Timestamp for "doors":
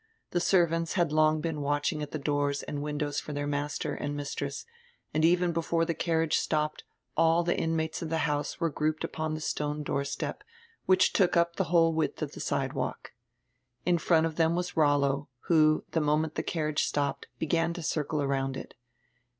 2.17-2.63